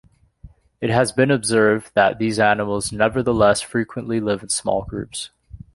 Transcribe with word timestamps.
It 0.81 0.89
has 0.89 1.11
been 1.11 1.29
observed 1.29 1.91
that 1.93 2.17
these 2.17 2.39
animals 2.39 2.91
nevertheless 2.91 3.61
frequently 3.61 4.19
live 4.19 4.41
in 4.41 4.49
small 4.49 4.81
groups. 4.83 5.29